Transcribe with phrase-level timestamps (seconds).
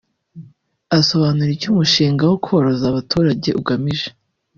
[0.99, 4.07] Asobanura icyo umushinga wo koroza abaturage ugamije